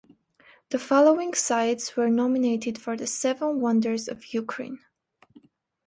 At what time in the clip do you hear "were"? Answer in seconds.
1.95-2.09